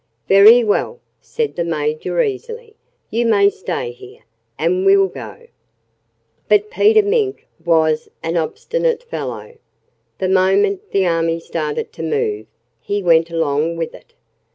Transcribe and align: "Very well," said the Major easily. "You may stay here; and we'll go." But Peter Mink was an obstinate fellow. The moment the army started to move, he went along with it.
"Very 0.27 0.63
well," 0.63 0.99
said 1.21 1.55
the 1.55 1.63
Major 1.63 2.19
easily. 2.23 2.75
"You 3.11 3.27
may 3.27 3.51
stay 3.51 3.91
here; 3.91 4.23
and 4.57 4.83
we'll 4.83 5.05
go." 5.07 5.45
But 6.49 6.71
Peter 6.71 7.03
Mink 7.03 7.45
was 7.63 8.09
an 8.23 8.35
obstinate 8.35 9.03
fellow. 9.03 9.57
The 10.17 10.27
moment 10.27 10.89
the 10.89 11.05
army 11.05 11.39
started 11.39 11.93
to 11.93 12.01
move, 12.01 12.47
he 12.81 13.03
went 13.03 13.29
along 13.29 13.75
with 13.77 13.93
it. 13.93 14.15